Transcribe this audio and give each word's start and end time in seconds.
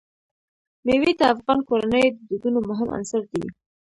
مېوې 0.85 1.11
د 1.19 1.21
افغان 1.33 1.59
کورنیو 1.67 2.15
د 2.15 2.19
دودونو 2.29 2.59
مهم 2.69 2.89
عنصر 2.97 3.21
دی. 3.31 3.43